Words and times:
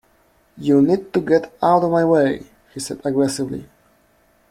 You 0.57 0.81
need 0.81 1.13
to 1.13 1.21
get 1.21 1.53
out 1.61 1.83
of 1.83 1.91
my 1.91 2.03
way! 2.03 2.47
he 2.73 2.79
said 2.79 3.01
aggressively 3.05 3.69